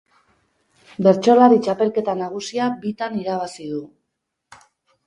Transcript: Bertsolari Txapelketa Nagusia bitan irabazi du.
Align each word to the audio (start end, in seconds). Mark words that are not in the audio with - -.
Bertsolari 1.07 1.59
Txapelketa 1.67 2.17
Nagusia 2.23 2.71
bitan 2.87 3.21
irabazi 3.23 3.73
du. 3.77 3.85